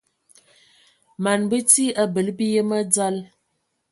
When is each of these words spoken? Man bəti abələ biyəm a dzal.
Man 1.23 1.41
bəti 1.51 1.85
abələ 2.03 2.31
biyəm 2.37 2.69
a 2.77 2.79
dzal. 2.93 3.15